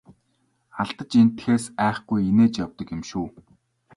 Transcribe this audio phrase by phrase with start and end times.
[0.81, 3.27] Алдаж эндэхээс айхгүй инээж явдаг юм шүү!